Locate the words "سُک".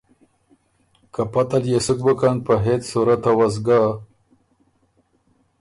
1.85-1.99